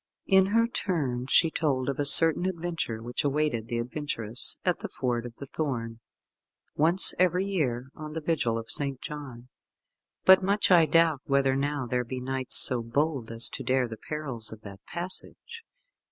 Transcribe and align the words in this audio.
In 0.25 0.47
her 0.47 0.67
turn 0.67 1.27
she 1.27 1.51
told 1.51 1.87
of 1.87 1.99
a 1.99 2.05
certain 2.05 2.47
adventure 2.47 3.03
which 3.03 3.23
awaited 3.23 3.67
the 3.67 3.77
adventurous 3.77 4.57
at 4.65 4.79
the 4.79 4.87
Ford 4.89 5.27
of 5.27 5.35
the 5.35 5.45
Thorn, 5.45 5.99
once 6.75 7.13
every 7.19 7.45
year, 7.45 7.91
on 7.93 8.13
the 8.13 8.19
vigil 8.19 8.57
of 8.57 8.71
St. 8.71 8.99
John, 8.99 9.49
"but 10.25 10.41
much 10.41 10.71
I 10.71 10.87
doubt 10.87 11.21
whether 11.25 11.55
now 11.55 11.85
there 11.85 12.03
be 12.03 12.19
knights 12.19 12.57
so 12.57 12.81
bold 12.81 13.29
as 13.29 13.47
to 13.49 13.63
dare 13.63 13.87
the 13.87 13.97
perils 14.09 14.51
of 14.51 14.61
that 14.61 14.83
passage." 14.87 15.61